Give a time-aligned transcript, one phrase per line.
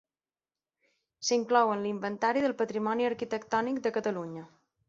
[1.27, 4.49] S'inclou en l'Inventari del Patrimoni Arquitectònic de Catalunya.